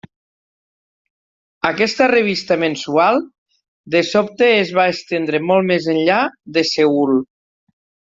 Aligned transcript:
Aquesta 1.67 2.07
revista 2.11 2.57
mensual 2.63 3.19
de 3.95 4.01
sobte 4.13 4.47
es 4.61 4.71
va 4.79 4.87
estendre 4.95 5.43
molt 5.51 5.69
més 5.73 5.91
enllà 5.95 6.17
de 6.57 6.65
Seül. 6.71 7.15